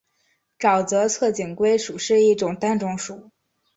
[0.57, 3.29] 沼泽侧颈龟属是一个单种属。